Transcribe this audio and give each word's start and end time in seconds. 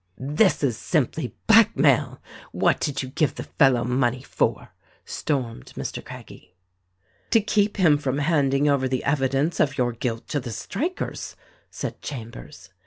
"This 0.17 0.63
is 0.63 0.79
simply 0.79 1.35
blackmail! 1.45 2.19
What 2.51 2.79
did 2.79 3.03
you 3.03 3.09
give 3.09 3.35
the 3.35 3.43
fellow 3.43 3.83
money 3.83 4.23
for?" 4.23 4.69
stormed 5.05 5.73
Mr. 5.75 6.03
Craggie. 6.03 6.55
"To 7.29 7.39
keep 7.39 7.77
him 7.77 7.99
from 7.99 8.17
handing 8.17 8.67
over 8.67 8.87
the 8.87 9.03
evidence 9.03 9.59
of 9.59 9.77
your 9.77 9.91
guilt 9.91 10.27
to 10.29 10.39
the 10.39 10.49
strikers," 10.51 11.35
said 11.69 12.01
Chambers. 12.01 12.71